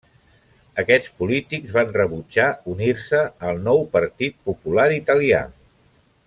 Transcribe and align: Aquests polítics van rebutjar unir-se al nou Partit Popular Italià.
Aquests 0.83 1.09
polítics 1.19 1.75
van 1.75 1.93
rebutjar 1.99 2.47
unir-se 2.73 3.21
al 3.51 3.61
nou 3.69 3.85
Partit 3.97 4.41
Popular 4.49 4.89
Italià. 4.99 5.45